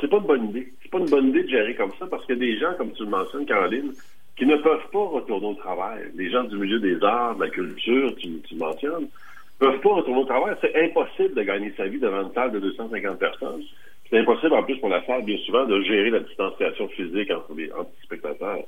C'est 0.00 0.08
pas 0.08 0.16
une 0.18 0.26
bonne 0.26 0.50
idée. 0.50 0.68
C'est 0.82 0.90
pas 0.90 0.98
une 0.98 1.10
bonne 1.10 1.28
idée 1.28 1.44
de 1.44 1.48
gérer 1.48 1.74
comme 1.74 1.92
ça 1.98 2.06
parce 2.06 2.28
a 2.28 2.34
des 2.34 2.58
gens, 2.58 2.74
comme 2.76 2.92
tu 2.92 3.04
le 3.04 3.10
mentionnes, 3.10 3.46
Caroline, 3.46 3.92
qui 4.36 4.46
ne 4.46 4.56
peuvent 4.56 4.88
pas 4.92 5.04
retourner 5.04 5.46
au 5.46 5.54
travail. 5.54 6.02
Les 6.14 6.30
gens 6.30 6.44
du 6.44 6.56
milieu 6.56 6.78
des 6.78 7.02
arts, 7.02 7.36
de 7.36 7.44
la 7.44 7.50
culture, 7.50 8.14
tu, 8.16 8.40
tu 8.40 8.54
mentionnes, 8.56 9.08
peuvent 9.58 9.80
pas 9.80 9.94
retourner 9.94 10.20
au 10.20 10.24
travail. 10.24 10.56
C'est 10.60 10.74
impossible 10.84 11.34
de 11.34 11.42
gagner 11.42 11.72
sa 11.76 11.86
vie 11.86 11.98
devant 11.98 12.22
une 12.22 12.32
salle 12.32 12.52
de 12.52 12.60
250 12.60 13.18
personnes. 13.18 13.62
C'est 14.10 14.18
impossible, 14.18 14.54
en 14.54 14.62
plus, 14.62 14.76
pour 14.76 14.88
la 14.88 15.04
salle, 15.06 15.24
bien 15.24 15.38
souvent, 15.46 15.64
de 15.64 15.80
gérer 15.82 16.10
la 16.10 16.20
distanciation 16.20 16.88
physique 16.88 17.30
entre 17.30 17.54
les, 17.56 17.72
entre 17.72 17.90
les 17.98 18.04
spectateurs. 18.04 18.64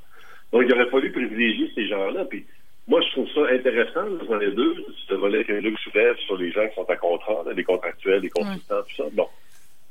Donc, 0.52 0.62
il 0.66 0.72
aurait 0.72 0.90
fallu 0.90 1.12
privilégier 1.12 1.70
ces 1.74 1.86
gens-là. 1.86 2.24
Puis, 2.24 2.46
moi, 2.86 3.00
je 3.00 3.10
trouve 3.12 3.28
ça 3.34 3.52
intéressant, 3.52 4.04
dans 4.28 4.36
les 4.36 4.50
deux, 4.52 4.74
ce 5.08 5.14
volet 5.14 5.42
que 5.44 5.52
Luc 5.52 5.78
soulève 5.78 6.16
sur 6.26 6.36
les 6.36 6.52
gens 6.52 6.68
qui 6.68 6.74
sont 6.74 6.88
à 6.90 6.96
contrat, 6.96 7.42
les 7.54 7.64
contractuels, 7.64 8.20
les 8.20 8.30
consultants, 8.30 8.82
tout 8.88 8.96
ça. 8.96 9.04
Bon. 9.12 9.26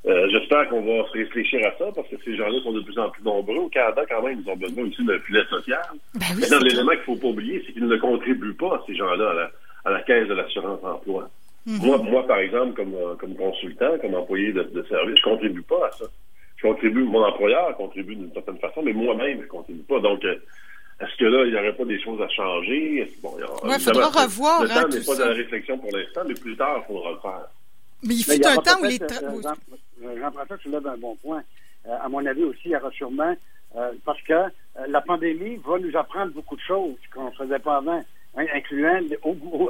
Euh, 0.06 0.28
j'espère 0.30 0.68
qu'on 0.68 0.82
va 0.82 1.08
se 1.08 1.14
réfléchir 1.14 1.66
à 1.66 1.78
ça 1.78 1.86
parce 1.96 2.08
que 2.10 2.18
ces 2.26 2.36
gens-là 2.36 2.60
sont 2.62 2.74
de 2.74 2.82
plus 2.82 3.00
en 3.00 3.10
plus 3.10 3.24
nombreux. 3.24 3.56
Au 3.56 3.70
Canada, 3.70 4.04
quand 4.08 4.22
même, 4.22 4.44
ils 4.46 4.50
ont 4.50 4.58
besoin 4.58 4.84
aussi 4.84 5.04
d'un 5.06 5.18
filet 5.20 5.44
social. 5.50 5.82
Ben 6.16 6.26
Mais 6.38 6.60
l'élément 6.60 6.92
qu'il 6.92 7.00
ne 7.00 7.06
faut 7.06 7.16
pas 7.16 7.28
oublier, 7.28 7.64
c'est 7.66 7.74
qu'ils 7.74 7.88
ne 7.88 7.98
contribuent 7.98 8.54
pas, 8.54 8.84
ces 8.86 8.96
gens-là, 8.96 9.50
à 9.86 9.92
la, 9.92 10.02
caisse 10.02 10.28
de 10.28 10.34
l'assurance 10.34 10.84
emploi. 10.84 11.30
Mm-hmm. 11.66 11.86
Moi, 11.86 11.98
moi, 12.00 12.28
par 12.28 12.40
exemple, 12.40 12.74
comme, 12.74 12.94
euh, 12.94 13.16
comme 13.16 13.36
consultant, 13.36 13.98
comme 14.02 14.14
employé 14.14 14.52
de, 14.52 14.86
service, 14.90 15.18
je 15.18 15.24
contribue 15.24 15.64
pas 15.64 15.88
à 15.88 15.92
ça. 15.92 16.06
Je 16.58 16.68
contribue, 16.68 17.04
mon 17.04 17.24
employeur 17.24 17.76
contribue 17.78 18.16
d'une 18.16 18.34
certaine 18.34 18.60
façon, 18.60 18.82
mais 18.84 18.94
moi-même, 18.94 19.42
je 19.42 19.48
contribue 19.48 19.84
pas. 19.84 20.00
Donc, 20.00 20.24
euh, 20.26 20.36
est-ce 21.00 21.18
que 21.18 21.26
là, 21.26 21.44
il 21.46 21.52
n'y 21.52 21.60
aurait 21.60 21.76
pas 21.76 21.86
des 21.86 22.02
choses 22.02 22.22
à 22.22 22.30
changer? 22.30 23.12
Bon, 23.22 23.36
il 23.66 23.80
faudra 23.80 24.08
revoir. 24.08 24.64
Le 24.64 24.70
temps 24.70 24.88
n'est 24.88 25.06
pas 25.06 25.16
dans 25.16 25.26
la 25.26 25.34
réflexion 25.34 25.78
pour 25.78 25.92
l'instant, 25.92 26.22
mais 26.28 26.34
plus 26.34 26.56
tard, 26.56 26.82
il 26.84 26.94
faudra 26.94 27.12
le 27.12 27.20
faire. 27.20 27.48
Mais 28.04 28.16
il 28.16 28.24
fut 28.24 28.46
un 28.46 28.56
temps 28.58 28.80
où 28.82 28.86
les... 28.86 29.02
Euh, 29.02 30.20
Jean-François, 30.20 30.58
tu 30.58 30.70
lèves 30.70 30.88
un 30.88 30.98
bon 30.98 31.16
point. 31.16 31.42
Euh, 31.88 31.98
à 32.02 32.10
mon 32.10 32.26
avis 32.26 32.44
aussi, 32.44 32.62
il 32.66 32.72
y 32.72 32.76
aura 32.76 32.92
sûrement... 32.92 33.36
Euh, 33.76 33.92
parce 34.06 34.22
que 34.22 34.52
la 34.88 35.02
pandémie 35.02 35.58
va 35.66 35.80
nous 35.80 35.98
apprendre 35.98 36.32
beaucoup 36.32 36.56
de 36.56 36.62
choses 36.62 36.96
qu'on 37.12 37.26
ne 37.26 37.32
faisait 37.32 37.58
pas 37.58 37.78
avant, 37.78 38.04
hein, 38.38 38.46
incluant 38.54 39.00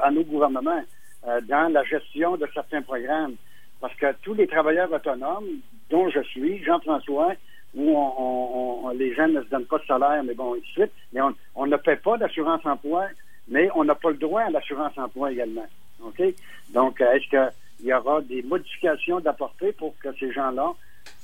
à 0.01 0.11
nos 0.11 0.23
gouvernements 0.23 0.83
dans 1.23 1.71
la 1.71 1.83
gestion 1.85 2.35
de 2.35 2.45
certains 2.53 2.81
programmes. 2.81 3.35
Parce 3.79 3.95
que 3.95 4.07
tous 4.21 4.33
les 4.33 4.45
travailleurs 4.45 4.91
autonomes, 4.91 5.47
dont 5.89 6.09
je 6.09 6.21
suis, 6.23 6.61
Jean-François, 6.65 7.33
où 7.75 7.95
on, 7.95 8.89
les 8.95 9.13
gens 9.15 9.27
ne 9.27 9.41
se 9.41 9.49
donnent 9.49 9.65
pas 9.65 9.79
de 9.79 9.85
salaire, 9.85 10.23
mais 10.23 10.33
bon, 10.33 10.55
suite, 10.71 10.91
mais 11.11 11.21
on, 11.55 11.65
ne 11.65 11.77
paie 11.77 11.95
pas 11.95 12.17
d'assurance 12.17 12.65
emploi, 12.65 13.07
mais 13.47 13.69
on 13.75 13.83
n'a 13.83 13.95
pas 13.95 14.11
le 14.11 14.17
droit 14.17 14.41
à 14.41 14.49
l'assurance 14.49 14.97
emploi 14.97 15.31
également. 15.31 15.65
OK? 16.03 16.21
Donc, 16.73 17.01
euh, 17.01 17.11
est-ce 17.13 17.29
qu'il 17.29 17.87
y 17.87 17.93
aura 17.93 18.21
des 18.21 18.43
modifications 18.43 19.19
d'apporter 19.19 19.71
pour 19.71 19.97
que 19.99 20.09
ces 20.19 20.31
gens-là 20.31 20.73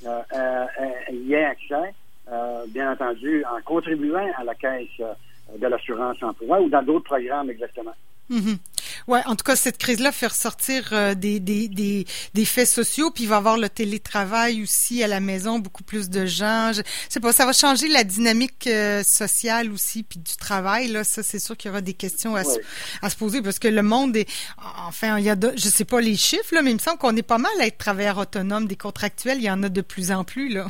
euh, 0.06 0.22
euh, 0.34 0.66
y 1.12 1.34
aient 1.34 1.46
accès, 1.46 1.94
bien 2.70 2.92
entendu, 2.92 3.44
en 3.46 3.62
contribuant 3.62 4.32
à 4.38 4.44
la 4.44 4.54
caisse 4.56 4.88
de 5.58 5.68
l'assurance 5.68 6.22
emploi 6.22 6.62
ou 6.62 6.70
dans 6.70 6.84
d'autres 6.84 7.06
programmes 7.06 7.50
exactement? 7.50 7.96
Mm-hmm. 8.30 8.58
Ouais, 9.08 9.20
en 9.26 9.36
tout 9.36 9.44
cas, 9.44 9.56
cette 9.56 9.78
crise-là 9.78 10.12
fait 10.12 10.28
ressortir 10.28 10.90
euh, 10.92 11.14
des, 11.16 11.40
des, 11.40 11.68
des, 11.68 12.06
des, 12.34 12.46
faits 12.46 12.68
sociaux, 12.68 13.12
puis 13.12 13.24
il 13.24 13.30
va 13.30 13.36
y 13.36 13.38
avoir 13.38 13.58
le 13.58 13.70
télétravail 13.70 14.62
aussi 14.64 15.04
à 15.04 15.08
la 15.08 15.20
maison, 15.20 15.60
beaucoup 15.60 15.84
plus 15.84 16.10
de 16.10 16.26
gens. 16.26 16.72
Je 16.74 16.82
sais 17.10 17.20
pas, 17.20 17.32
ça 17.32 17.46
va 17.46 17.54
changer 17.54 17.88
la 17.88 18.04
dynamique 18.04 18.68
euh, 18.68 19.04
sociale 19.04 19.72
aussi, 19.72 20.04
puis 20.04 20.20
du 20.20 20.36
travail. 20.38 20.88
Là, 20.88 21.04
ça, 21.04 21.24
c'est 21.24 21.40
sûr 21.40 21.56
qu'il 21.58 21.70
y 21.70 21.72
aura 21.72 21.82
des 21.82 21.94
questions 21.94 22.36
à, 22.36 22.44
se, 22.44 22.60
à 23.02 23.10
se 23.10 23.18
poser, 23.18 23.42
parce 23.42 23.60
que 23.60 23.68
le 23.68 23.84
monde 23.84 24.16
est, 24.18 24.30
enfin, 24.88 25.18
il 25.18 25.26
y 25.26 25.30
a, 25.30 25.36
de, 25.36 25.52
je 25.56 25.70
sais 25.70 25.86
pas 25.86 26.02
les 26.02 26.16
chiffres 26.16 26.54
là, 26.54 26.62
mais 26.62 26.72
il 26.72 26.76
me 26.76 26.80
semble 26.80 26.98
qu'on 26.98 27.16
est 27.16 27.28
pas 27.28 27.38
mal 27.38 27.52
à 27.60 27.68
être 27.68 27.78
travailleurs 27.78 28.18
autonomes, 28.18 28.68
des 28.68 28.76
contractuels. 28.76 29.38
Il 29.38 29.46
y 29.46 29.52
en 29.52 29.64
a 29.64 29.70
de 29.70 29.82
plus 29.82 30.12
en 30.12 30.24
plus 30.24 30.50
là. 30.50 30.68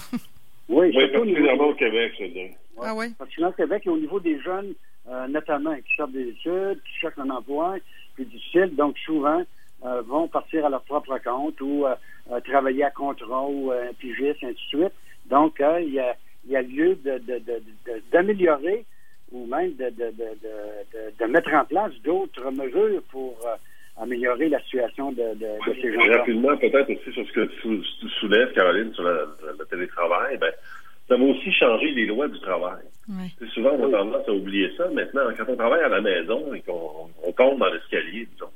Oui, 0.69 0.91
oui 0.95 1.12
particulièrement 1.12 1.69
au 1.69 1.74
Québec, 1.74 2.13
je 2.17 2.24
veux 2.25 2.29
dire. 2.29 2.50
Ah 2.81 2.93
oui. 2.95 3.13
Particulièrement 3.17 3.53
au 3.53 3.57
Québec 3.57 3.83
et 3.86 3.89
au 3.89 3.98
niveau 3.98 4.19
des 4.19 4.39
jeunes, 4.39 4.74
euh, 5.09 5.27
notamment 5.27 5.75
qui 5.75 5.95
sortent 5.98 6.12
des 6.12 6.29
études, 6.29 6.81
qui 6.83 7.00
cherchent 7.01 7.17
un 7.17 7.29
emploi, 7.29 7.77
difficile, 8.25 8.75
donc 8.75 8.97
souvent 8.99 9.43
euh, 9.85 10.01
vont 10.01 10.27
partir 10.27 10.65
à 10.65 10.69
leur 10.69 10.81
propre 10.81 11.17
compte 11.23 11.61
ou 11.61 11.85
euh, 11.85 11.95
euh, 12.31 12.41
travailler 12.41 12.83
à 12.83 12.91
contrat 12.91 13.45
ou 13.47 13.71
un 13.71 13.93
pigiste, 13.97 14.43
ainsi 14.43 14.53
de 14.53 14.79
suite. 14.79 14.93
Donc, 15.29 15.61
il 15.61 15.93
y, 15.93 15.99
a, 15.99 16.15
y 16.47 16.55
a 16.55 16.61
lieu 16.61 16.97
d'améliorer 18.11 18.83
ou 19.31 19.45
même 19.45 19.73
de, 19.75 19.89
de, 19.89 21.25
mettre 21.27 21.53
en 21.53 21.63
place 21.63 21.93
d'autres 22.03 22.49
mesures 22.51 23.03
pour 23.11 23.38
améliorer 23.95 24.49
la 24.49 24.59
situation 24.63 25.11
de, 25.11 25.23
ces 25.65 25.93
gens-là. 25.93 26.17
Rapidement, 26.17 26.57
peut-être 26.57 26.89
aussi 26.89 27.11
sur 27.13 27.27
ce 27.27 27.31
que 27.31 27.45
tu, 27.61 27.83
soulèves, 28.19 28.51
Caroline, 28.53 28.91
sur 28.93 29.03
le 29.03 29.65
télétravail, 29.69 30.38
ben, 30.38 30.51
ça 31.10 31.18
va 31.18 31.24
aussi 31.24 31.51
changer 31.51 31.92
les 31.92 32.06
lois 32.06 32.28
du 32.28 32.39
travail. 32.39 32.84
Souvent, 33.54 33.72
on 33.72 33.88
a 33.88 33.98
tendance 33.98 34.28
à 34.28 34.32
oublier 34.32 34.72
ça. 34.78 34.88
Maintenant, 34.89 35.22
quand 35.36 35.46
on 35.48 35.56
travaille 35.56 35.82
à 35.82 35.89
la 35.89 36.01
maison 36.01 36.54
et 36.54 36.62
qu'on 36.62 37.10
tombe 37.36 37.60
dans 37.60 37.74
l'escalier, 37.74 38.28
disons, 38.32 38.51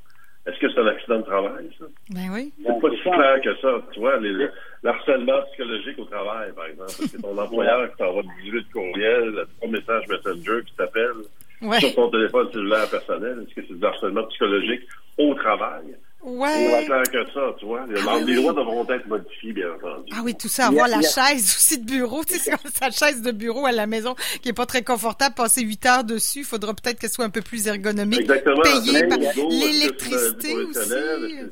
est-ce 0.46 0.60
que 0.60 0.72
c'est 0.72 0.80
un 0.80 0.88
accident 0.88 1.20
de 1.20 1.24
travail, 1.24 1.70
ça? 1.80 1.86
Ben 2.12 2.30
oui. 2.32 2.54
C'est 2.58 2.82
pas 2.82 2.90
si 2.92 3.02
clair 3.02 3.42
que 3.42 3.56
ça. 3.62 3.82
Tu 3.94 4.00
vois, 4.00 4.20
les, 4.20 4.48
l'harcèlement 4.84 5.42
psychologique 5.48 5.98
au 5.98 6.06
travail, 6.06 6.52
par 6.54 6.66
exemple. 6.66 6.92
C'est 6.92 7.22
ton 7.22 7.38
employeur 7.38 7.90
qui 7.92 7.98
t'envoie 7.98 8.24
18 8.44 8.72
courriels, 8.72 9.46
trois 9.58 9.70
messages 9.72 10.08
Messenger 10.08 10.60
qui 10.68 10.76
t'appelle 10.76 11.80
sur 11.80 11.96
ton 11.96 12.12
téléphone 12.12 12.52
cellulaire 12.52 12.90
personnel. 12.90 13.46
Est-ce 13.48 13.56
que 13.56 13.68
c'est 13.68 13.80
du 13.80 13.86
harcèlement 13.86 14.24
psychologique 14.26 14.82
au 15.18 15.34
travail? 15.34 15.96
Ouais. 16.24 16.88
que 17.12 17.32
ça, 17.34 17.54
tu 17.60 17.66
vois. 17.66 17.86
Ah 18.08 18.20
les, 18.20 18.36
lois 18.36 18.54
devront 18.54 18.88
être 18.90 19.06
modifiées, 19.08 19.52
bien 19.52 19.74
entendu. 19.74 20.12
Ah 20.16 20.22
oui, 20.24 20.34
tout 20.36 20.48
ça, 20.48 20.68
avoir 20.68 20.88
la 20.88 21.02
chaise 21.02 21.44
aussi 21.44 21.80
de 21.80 21.86
bureau, 21.86 22.24
tu 22.24 22.36
sais, 22.36 22.52
sa 22.74 22.92
chaise 22.92 23.22
de 23.22 23.32
bureau 23.32 23.66
à 23.66 23.74
la 23.74 23.88
maison 23.88 24.16
qui 24.42 24.50
est 24.50 24.54
pas 24.54 24.66
très 24.66 24.84
confortable, 24.84 25.36
passer 25.36 25.64
huit 25.64 25.86
heures 25.86 26.06
dessus, 26.06 26.40
il 26.40 26.46
faudra 26.46 26.74
peut-être 26.74 26.98
qu'elle 26.98 27.10
soit 27.10 27.26
un 27.26 27.30
peu 27.30 27.42
plus 27.42 27.68
ergonomique. 27.68 28.22
Exactement. 28.22 28.62
Payée 28.62 29.06
par 29.08 29.18
l'électricité 29.18 30.54
aussi. 30.56 30.94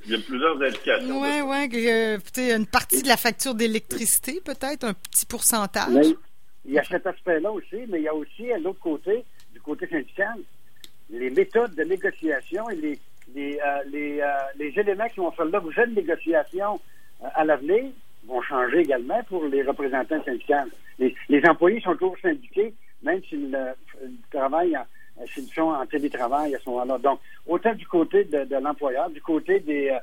Il 0.06 0.12
y 0.12 0.16
a 0.16 0.20
plusieurs 0.20 0.62
indications. 0.62 1.22
Ouais, 1.22 1.42
ouais, 1.42 1.70
euh, 1.74 2.18
peut-être 2.18 2.58
une 2.58 2.66
partie 2.66 3.04
de 3.04 3.10
la 3.10 3.18
facture 3.18 3.56
d'électricité, 3.56 4.42
peut-être, 4.44 4.86
un 4.86 4.94
petit 4.94 5.26
pourcentage. 5.26 6.16
il 6.66 6.72
y 6.72 6.80
a 6.80 6.84
cet 6.86 7.06
aspect-là 7.06 7.52
aussi, 7.52 7.78
mais 7.90 8.00
il 8.00 8.04
y 8.04 8.08
a 8.08 8.16
aussi, 8.16 8.50
à 8.54 8.58
l'autre 8.58 8.80
côté, 8.80 9.26
du 9.54 9.60
côté 9.60 9.86
syndical, 9.88 10.40
les 11.10 11.30
méthodes 11.30 11.76
de 11.76 11.84
négociation 11.84 12.70
et 12.70 12.76
les 12.76 13.00
les, 13.36 13.60
euh, 13.60 13.84
les, 13.92 14.22
euh, 14.22 14.28
les, 14.58 14.80
éléments 14.80 15.08
qui 15.08 15.20
vont 15.20 15.32
faire 15.32 15.46
l'objet 15.46 15.88
de 15.88 15.96
négociations 15.96 16.80
euh, 17.24 17.28
à 17.34 17.44
l'avenir 17.46 17.86
vont 18.28 18.42
changer 18.42 18.80
également 18.80 19.22
pour 19.24 19.46
les 19.46 19.64
représentants 19.64 20.24
syndicaux. 20.24 20.54
Les, 21.00 21.42
employés 21.48 21.82
sont 21.82 21.94
toujours 21.94 22.18
syndiqués, 22.22 22.74
même 23.02 23.22
s'ils 23.24 23.58
travaillent 24.32 24.78
s'ils 25.34 25.48
sont 25.48 25.64
en 25.64 25.86
télétravail 25.86 26.56
à 26.56 26.60
ce 26.60 26.70
moment-là. 26.70 26.98
Donc, 27.00 27.20
autant 27.48 27.74
du 27.74 27.88
côté 27.88 28.24
de, 28.26 28.56
l'employeur, 28.58 29.10
du 29.10 29.22
côté 29.22 29.60
des, 29.60 29.98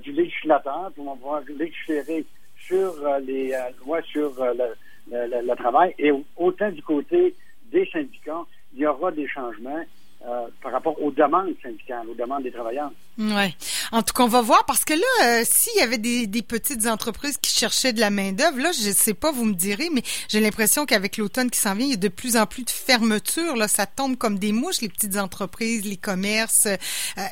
du 0.00 0.12
législateur, 0.12 0.92
pour 0.94 1.16
pouvoir 1.16 1.42
légiférer 1.48 2.24
sur 2.58 2.94
les 3.26 3.52
lois 3.84 4.02
sur 4.02 4.32
le, 4.38 4.74
le, 5.10 5.42
le, 5.42 5.56
travail, 5.56 5.94
et 5.98 6.12
autant 6.36 6.70
du 6.70 6.82
côté 6.82 7.34
des 7.72 7.86
syndicats, 7.86 8.44
il 8.74 8.80
y 8.80 8.86
aura 8.86 9.10
des 9.10 9.26
changements 9.26 9.84
par 10.62 10.72
rapport 10.72 11.00
aux 11.02 11.10
demandes 11.10 11.54
syndicales, 11.62 12.08
aux 12.08 12.14
demandes 12.14 12.42
des 12.42 12.52
travailleurs. 12.52 12.90
Oui. 13.16 13.54
En 13.92 14.02
tout 14.02 14.12
cas, 14.12 14.24
on 14.24 14.28
va 14.28 14.42
voir 14.42 14.66
parce 14.66 14.84
que 14.84 14.92
là, 14.92 15.24
euh, 15.24 15.44
s'il 15.48 15.76
y 15.76 15.82
avait 15.82 15.98
des, 15.98 16.26
des, 16.26 16.42
petites 16.42 16.86
entreprises 16.86 17.38
qui 17.40 17.52
cherchaient 17.54 17.92
de 17.92 18.00
la 18.00 18.10
main-d'œuvre, 18.10 18.58
là, 18.58 18.72
je 18.72 18.90
sais 18.90 19.14
pas, 19.14 19.30
vous 19.30 19.44
me 19.44 19.54
direz, 19.54 19.88
mais 19.92 20.02
j'ai 20.28 20.40
l'impression 20.40 20.84
qu'avec 20.84 21.16
l'automne 21.16 21.48
qui 21.48 21.60
s'en 21.60 21.76
vient, 21.76 21.86
il 21.86 21.90
y 21.90 21.94
a 21.94 21.96
de 21.96 22.08
plus 22.08 22.36
en 22.36 22.46
plus 22.46 22.64
de 22.64 22.70
fermetures. 22.70 23.54
Là, 23.54 23.68
ça 23.68 23.86
tombe 23.86 24.16
comme 24.16 24.38
des 24.40 24.50
mouches, 24.50 24.80
les 24.80 24.88
petites 24.88 25.16
entreprises, 25.16 25.84
les 25.84 25.96
commerces. 25.96 26.66
Euh, 26.66 26.76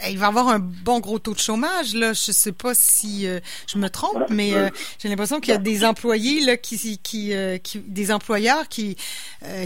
il 0.09 0.19
va 0.19 0.27
y 0.27 0.29
avoir 0.29 0.49
un 0.49 0.61
bon 0.61 1.01
gros 1.01 1.19
taux 1.19 1.35
de 1.35 1.41
chômage. 1.41 1.95
Là, 1.95 2.13
je 2.13 2.31
sais 2.31 2.53
pas 2.53 2.75
si 2.75 3.27
je 3.67 3.79
me 3.79 3.89
trompe, 3.89 4.31
mais 4.31 4.53
j'ai 4.99 5.09
l'impression 5.09 5.41
qu'il 5.41 5.53
y 5.53 5.57
a 5.57 5.59
des 5.59 5.85
employés 5.85 6.45
là 6.45 6.57
qui, 6.57 6.99
qui, 6.99 7.33
qui 7.63 7.79
des 7.79 8.13
employeurs 8.13 8.69
qui 8.69 8.97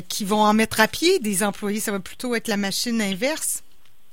qui 0.08 0.24
vont 0.24 0.40
en 0.40 0.54
mettre 0.54 0.80
à 0.80 0.88
pied. 0.88 1.18
Des 1.18 1.42
employés, 1.42 1.80
ça 1.80 1.92
va 1.92 2.00
plutôt 2.00 2.34
être 2.34 2.48
la 2.48 2.56
machine 2.56 3.00
à 3.00 3.06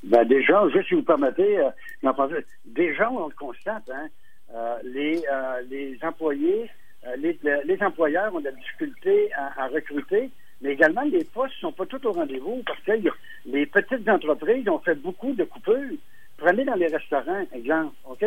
ben 0.03 0.25
déjà, 0.25 0.67
juste 0.69 0.89
si 0.89 0.95
vous 0.95 1.03
permettez, 1.03 1.59
euh, 1.59 2.41
déjà 2.65 3.09
on 3.09 3.27
le 3.27 3.33
constate, 3.33 3.89
hein, 3.89 4.07
euh, 4.53 4.77
les, 4.83 5.23
euh, 5.31 5.61
les 5.69 5.97
employés, 6.03 6.69
les, 7.17 7.37
les, 7.65 7.83
employeurs 7.83 8.33
ont 8.33 8.39
de 8.39 8.45
la 8.45 8.51
difficulté 8.51 9.29
à, 9.33 9.67
recruter, 9.67 10.29
mais 10.61 10.73
également 10.73 11.01
les 11.01 11.23
postes 11.23 11.55
ne 11.55 11.61
sont 11.67 11.71
pas 11.71 11.85
tous 11.85 12.05
au 12.05 12.11
rendez-vous 12.11 12.63
parce 12.65 12.79
que 12.81 13.09
les 13.45 13.65
petites 13.65 14.07
entreprises 14.07 14.67
ont 14.69 14.79
fait 14.79 14.95
beaucoup 14.95 15.33
de 15.33 15.43
coupures. 15.43 15.97
Prenez 16.37 16.63
dans 16.63 16.75
les 16.75 16.87
restaurants, 16.87 17.45
exemple, 17.53 17.93
OK? 18.05 18.25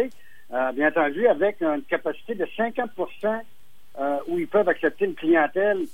bien 0.75 0.89
entendu, 0.89 1.27
avec 1.27 1.61
une 1.63 1.83
capacité 1.83 2.35
de 2.35 2.45
50% 2.45 3.41
où 4.29 4.39
ils 4.39 4.47
peuvent 4.47 4.69
accepter 4.69 5.07
une 5.07 5.15
clientèle 5.15 5.87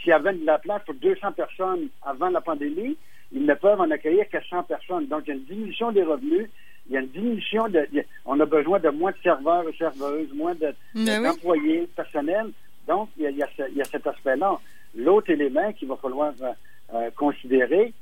s'il 0.00 0.08
y 0.08 0.12
avait 0.12 0.32
de 0.32 0.44
la 0.46 0.58
place 0.58 0.82
pour 0.84 0.94
200 0.94 1.32
personnes 1.32 1.88
avant 2.02 2.30
la 2.30 2.40
pandémie, 2.40 2.96
ils 3.32 3.44
ne 3.44 3.54
peuvent 3.54 3.80
en 3.80 3.90
accueillir 3.90 4.28
que 4.28 4.38
100 4.42 4.64
personnes. 4.64 5.06
Donc, 5.06 5.22
il 5.26 5.28
y 5.28 5.32
a 5.32 5.34
une 5.36 5.44
diminution 5.44 5.92
des 5.92 6.02
revenus. 6.02 6.48
Il 6.88 6.94
y 6.94 6.96
a 6.96 7.00
une 7.00 7.08
diminution 7.08 7.68
de. 7.68 7.86
On 8.26 8.38
a 8.40 8.46
besoin 8.46 8.78
de 8.78 8.90
moins 8.90 9.12
de 9.12 9.16
serveurs 9.22 9.68
et 9.68 9.72
serveuses, 9.76 10.32
moins 10.34 10.54
d'employés 10.94 11.88
personnels. 11.96 12.50
Donc, 12.86 13.08
il 13.16 13.30
y 13.30 13.42
a, 13.42 13.84
cet 13.84 14.06
aspect-là. 14.06 14.58
L'autre 14.94 15.30
élément 15.30 15.72
qu'il 15.72 15.88
va 15.88 15.96
falloir 15.96 16.32
euh, 16.42 16.52
euh, 16.94 17.10
considérer, 17.16 17.92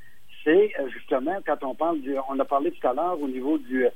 c'est 0.44 0.72
euh, 0.78 0.88
justement 0.90 1.38
quand 1.46 1.62
on 1.62 1.74
parle 1.74 2.00
du. 2.00 2.14
On 2.28 2.38
a 2.38 2.44
parlé 2.44 2.72
tout 2.72 2.86
à 2.86 2.92
l'heure 2.92 3.20
au 3.20 3.28
niveau 3.28 3.56
du, 3.58 3.86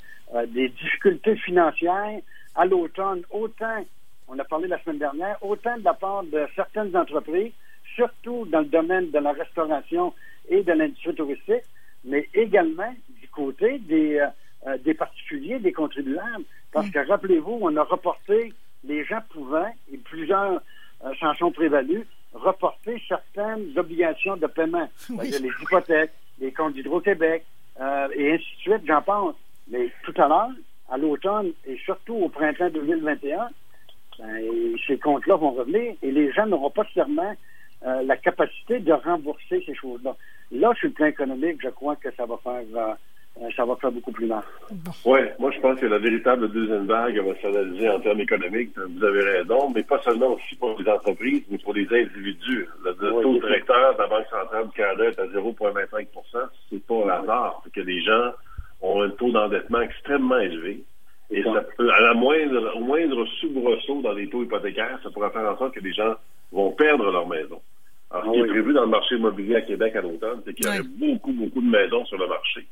des 0.54 0.68
difficultés 0.68 1.36
financières 1.36 2.20
à 2.56 2.64
l'automne, 2.64 3.22
autant, 3.30 3.84
on 4.28 4.38
a 4.38 4.44
parlé 4.44 4.66
la 4.66 4.82
semaine 4.82 4.98
dernière, 4.98 5.36
autant 5.42 5.76
de 5.76 5.84
la 5.84 5.94
part 5.94 6.24
de 6.24 6.46
certaines 6.56 6.96
entreprises, 6.96 7.52
surtout 7.94 8.46
dans 8.46 8.60
le 8.60 8.66
domaine 8.66 9.10
de 9.10 9.18
la 9.18 9.32
restauration 9.32 10.12
et 10.48 10.62
de 10.62 10.72
l'industrie 10.72 11.14
touristique, 11.14 11.64
mais 12.04 12.28
également 12.34 12.94
du 13.20 13.28
côté 13.28 13.78
des, 13.80 14.18
euh, 14.18 14.26
euh, 14.66 14.78
des 14.78 14.94
particuliers, 14.94 15.58
des 15.58 15.72
contribuables. 15.72 16.44
Parce 16.72 16.90
que 16.90 16.98
rappelez-vous, 16.98 17.58
on 17.60 17.76
a 17.76 17.82
reporté, 17.82 18.52
les 18.84 19.04
gens 19.04 19.20
pouvant, 19.30 19.68
et 19.92 19.96
plusieurs 19.98 20.60
euh, 21.04 21.14
s'en 21.20 21.34
sont 21.34 21.50
prévalus, 21.50 22.06
reporter 22.34 23.00
certaines 23.08 23.72
obligations 23.76 24.36
de 24.36 24.46
paiement. 24.46 24.88
Les 25.08 25.48
hypothèques, 25.62 26.12
les 26.38 26.52
comptes 26.52 26.74
d'Hydro-Québec, 26.74 27.44
et 27.78 28.32
ainsi 28.32 28.56
de 28.56 28.60
suite, 28.60 28.82
j'en 28.86 29.00
pense. 29.00 29.34
Mais 29.68 29.90
tout 30.04 30.14
à 30.20 30.28
l'heure, 30.28 30.50
à 30.90 30.96
l'automne 30.98 31.52
et 31.66 31.76
surtout 31.78 32.14
au 32.14 32.28
printemps 32.28 32.70
2021, 32.70 33.48
ben, 34.18 34.76
ces 34.86 34.98
comptes-là 34.98 35.36
vont 35.36 35.52
revenir 35.52 35.94
et 36.02 36.10
les 36.10 36.32
gens 36.32 36.46
n'auront 36.46 36.70
pas 36.70 36.86
seulement 36.94 37.34
euh, 37.84 38.02
la 38.02 38.16
capacité 38.16 38.78
de 38.80 38.92
rembourser 38.92 39.62
ces 39.66 39.74
choses-là. 39.74 40.16
Là, 40.52 40.72
sur 40.78 40.88
le 40.88 40.94
plan 40.94 41.06
économique, 41.06 41.58
je 41.62 41.68
crois 41.68 41.96
que 41.96 42.10
ça 42.16 42.24
va 42.24 42.36
faire 42.38 42.62
euh, 42.74 42.94
euh, 43.42 43.50
ça 43.54 43.66
va 43.66 43.76
faire 43.76 43.92
beaucoup 43.92 44.12
plus 44.12 44.26
mal. 44.26 44.42
Oui, 45.04 45.18
moi 45.38 45.50
je 45.50 45.60
pense 45.60 45.78
que 45.78 45.84
la 45.84 45.98
véritable 45.98 46.50
deuxième 46.50 46.86
vague 46.86 47.18
va 47.18 47.34
s'analyser 47.42 47.88
en 47.90 48.00
termes 48.00 48.20
économiques. 48.20 48.70
Vous 48.76 49.04
avez 49.04 49.20
raison, 49.20 49.70
mais 49.74 49.82
pas 49.82 50.00
seulement 50.02 50.28
aussi 50.28 50.54
pour 50.56 50.78
les 50.78 50.90
entreprises, 50.90 51.42
mais 51.50 51.58
pour 51.58 51.74
les 51.74 51.86
individus. 51.92 52.66
Le, 52.82 52.94
taux 52.94 53.38
directeur 53.38 53.94
de 53.94 53.98
la 53.98 54.06
Banque 54.06 54.26
centrale 54.30 54.66
du 54.68 54.72
Canada 54.72 55.04
est 55.04 55.18
à 55.18 55.26
0,25% 55.26 56.06
C'est 56.70 56.86
pas 56.86 56.94
un 56.94 57.22
hasard. 57.22 57.60
C'est 57.64 57.72
que 57.72 57.80
les 57.80 58.00
gens 58.00 58.32
ont 58.80 59.02
un 59.02 59.10
taux 59.10 59.30
d'endettement 59.30 59.82
extrêmement 59.82 60.38
élevé. 60.38 60.82
Et 61.30 61.42
ça 61.42 61.62
peut, 61.76 61.90
à 61.90 62.00
la 62.00 62.14
moindre, 62.14 62.74
au 62.76 62.80
moindre 62.80 63.26
soubresaut 63.40 64.00
dans 64.00 64.12
les 64.12 64.30
taux 64.30 64.44
hypothécaires, 64.44 64.98
ça 65.02 65.10
pourrait 65.10 65.30
faire 65.30 65.50
en 65.50 65.58
sorte 65.58 65.74
que 65.74 65.80
les 65.80 65.92
gens 65.92 66.14
vont 66.52 66.70
perdre 66.70 67.10
leur 67.10 67.28
maison. 67.28 67.55
Prévu 68.66 68.74
dans 68.74 68.84
le 68.84 68.90
marché 68.90 69.14
immobilier 69.14 69.54
à 69.54 69.60
Québec 69.60 69.94
à 69.94 70.00
l'automne, 70.00 70.42
c'est 70.44 70.52
qu'il 70.52 70.66
y 70.66 70.68
aurait 70.68 70.82
beaucoup, 70.82 71.32
beaucoup 71.32 71.60
de 71.60 71.70
maisons 71.70 72.04
sur 72.06 72.18
le 72.18 72.26
marché. 72.26 72.66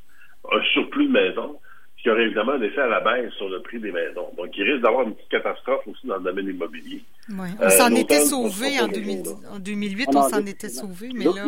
Un 0.51 0.61
surplus 0.73 1.07
de 1.07 1.11
maisons, 1.13 1.57
ce 1.95 2.03
qui 2.03 2.09
aurait 2.09 2.25
évidemment 2.25 2.51
un 2.51 2.61
effet 2.63 2.81
à 2.81 2.87
la 2.87 2.99
baisse 2.99 3.31
sur 3.35 3.47
le 3.47 3.61
prix 3.61 3.79
des 3.79 3.93
maisons. 3.93 4.27
Donc, 4.35 4.49
il 4.57 4.69
risque 4.69 4.83
d'avoir 4.83 5.07
une 5.07 5.15
petite 5.15 5.29
catastrophe 5.29 5.87
aussi 5.87 6.05
dans 6.05 6.17
le 6.17 6.23
domaine 6.23 6.49
immobilier. 6.49 7.01
Oui. 7.29 7.47
On 7.61 7.69
s'en 7.69 7.93
euh, 7.93 7.95
était 7.95 8.19
sauvé 8.19 8.77
en, 8.81 8.89
2008, 8.89 10.09
on 10.13 10.21
s'en 10.23 10.45
était 10.45 10.67
sauvé, 10.67 11.11
mais 11.13 11.23
là... 11.23 11.45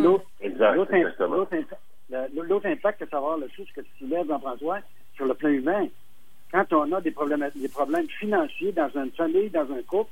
L'autre 2.33 2.67
impact 2.67 2.99
que 3.03 3.09
ça 3.09 3.19
va 3.19 3.33
avoir, 3.33 3.37
le 3.39 3.49
ce 3.49 3.73
que 3.73 3.81
tu 3.81 3.91
soulèves, 3.99 4.27
Jean-François, 4.29 4.79
sur 5.17 5.25
le 5.25 5.33
plan 5.33 5.49
humain, 5.49 5.87
quand 6.53 6.71
on 6.71 6.89
a 6.93 7.01
des 7.01 7.11
problèmes, 7.11 7.45
des 7.53 7.67
problèmes 7.67 8.07
financiers 8.17 8.71
dans 8.71 8.89
une 8.95 9.11
famille, 9.11 9.49
dans 9.49 9.69
un 9.69 9.81
couple, 9.85 10.09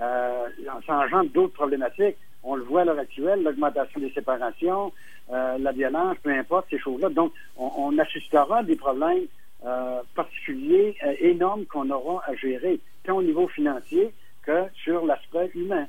euh, 0.00 0.46
ça 0.86 0.98
engendre 0.98 1.30
d'autres 1.30 1.54
problématiques. 1.54 2.16
On 2.44 2.56
le 2.56 2.62
voit 2.62 2.82
à 2.82 2.84
l'heure 2.84 2.98
actuelle, 2.98 3.42
l'augmentation 3.42 4.00
des 4.00 4.10
séparations, 4.10 4.92
euh, 5.32 5.58
la 5.58 5.72
violence, 5.72 6.16
peu 6.22 6.30
importe 6.30 6.66
ces 6.70 6.78
choses-là. 6.78 7.08
Donc, 7.08 7.32
on, 7.56 7.96
assistera 7.98 8.58
à 8.58 8.62
des 8.62 8.76
problèmes 8.76 9.26
euh, 9.64 10.00
particuliers, 10.14 10.96
euh, 11.04 11.14
énormes 11.20 11.64
qu'on 11.66 11.88
aura 11.90 12.22
à 12.26 12.34
gérer, 12.34 12.80
tant 13.04 13.18
au 13.18 13.22
niveau 13.22 13.46
financier 13.48 14.12
que 14.42 14.64
sur 14.74 15.06
l'aspect 15.06 15.50
humain. 15.54 15.86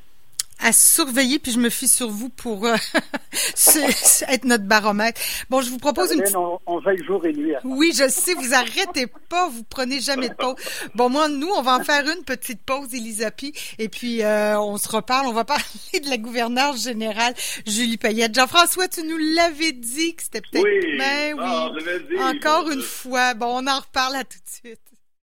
À 0.63 0.71
surveiller, 0.71 1.39
puis 1.39 1.51
je 1.51 1.59
me 1.59 1.69
fie 1.69 1.87
sur 1.87 2.09
vous 2.09 2.29
pour 2.29 2.65
euh, 2.65 2.75
être 4.27 4.45
notre 4.45 4.63
baromètre. 4.63 5.19
Bon, 5.49 5.61
je 5.61 5.69
vous 5.69 5.77
propose 5.77 6.11
une... 6.13 6.23
On, 6.35 6.59
on 6.65 6.79
veille 6.79 7.03
jour 7.03 7.25
et 7.25 7.33
nuit. 7.33 7.53
Oui, 7.65 7.91
je 7.93 8.07
sais, 8.07 8.33
vous 8.33 8.53
arrêtez 8.53 9.07
pas, 9.29 9.49
vous 9.49 9.63
prenez 9.63 9.99
jamais 9.99 10.29
de 10.29 10.33
pause. 10.35 10.55
Bon, 10.95 11.09
moi, 11.09 11.27
nous, 11.27 11.49
on 11.49 11.61
va 11.61 11.77
en 11.77 11.83
faire 11.83 12.05
une 12.07 12.23
petite 12.23 12.61
pause, 12.63 12.93
Elisapi, 12.93 13.53
et 13.77 13.89
puis 13.89 14.23
euh, 14.23 14.59
on 14.59 14.77
se 14.77 14.87
reparle. 14.87 15.27
On 15.27 15.33
va 15.33 15.43
parler 15.43 15.99
de 16.01 16.09
la 16.09 16.17
gouverneure 16.17 16.77
générale, 16.77 17.33
Julie 17.67 17.97
Payette. 17.97 18.33
Jean-François, 18.33 18.87
tu 18.87 19.03
nous 19.03 19.17
l'avais 19.35 19.73
dit 19.73 20.15
que 20.15 20.23
c'était 20.23 20.41
peut-être... 20.41 20.63
Oui, 20.63 20.97
ben, 20.97 21.35
ah, 21.39 21.71
oui. 21.75 22.19
Encore 22.19 22.69
une 22.69 22.81
fois. 22.81 23.33
Bon, 23.33 23.47
on 23.61 23.67
en 23.67 23.79
reparle 23.79 24.15
à 24.15 24.23
tout 24.23 24.39
de 24.39 24.69
suite. 24.69 24.92